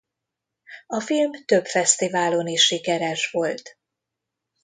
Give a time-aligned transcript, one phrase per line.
[0.87, 3.77] A film több fesztiválon is sikeres volt.